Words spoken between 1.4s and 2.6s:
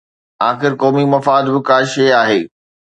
به ڪا شيءِ آهي.